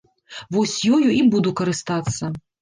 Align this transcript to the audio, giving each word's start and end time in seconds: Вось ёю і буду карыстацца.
Вось 0.55 0.73
ёю 0.95 0.99
і 1.17 1.19
буду 1.35 1.53
карыстацца. 1.61 2.33